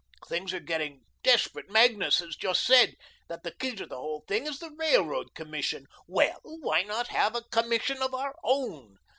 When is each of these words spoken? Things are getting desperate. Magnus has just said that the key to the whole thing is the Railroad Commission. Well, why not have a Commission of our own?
Things 0.27 0.51
are 0.51 0.59
getting 0.59 1.03
desperate. 1.21 1.69
Magnus 1.69 2.17
has 2.21 2.35
just 2.35 2.63
said 2.65 2.95
that 3.27 3.43
the 3.43 3.51
key 3.51 3.75
to 3.75 3.85
the 3.85 3.97
whole 3.99 4.23
thing 4.27 4.47
is 4.47 4.57
the 4.57 4.71
Railroad 4.75 5.35
Commission. 5.35 5.85
Well, 6.07 6.41
why 6.43 6.81
not 6.81 7.09
have 7.09 7.35
a 7.35 7.43
Commission 7.43 8.01
of 8.01 8.11
our 8.15 8.35
own? 8.43 8.97